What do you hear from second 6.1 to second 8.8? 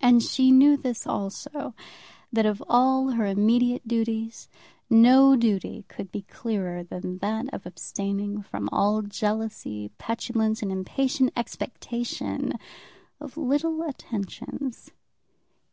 be clearer than that of abstaining from